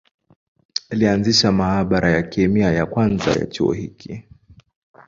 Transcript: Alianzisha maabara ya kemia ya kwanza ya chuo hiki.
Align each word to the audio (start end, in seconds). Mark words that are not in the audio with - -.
Alianzisha 0.89 1.51
maabara 1.51 2.11
ya 2.11 2.23
kemia 2.23 2.71
ya 2.71 2.85
kwanza 2.85 3.31
ya 3.31 3.45
chuo 3.45 3.71
hiki. 3.73 4.23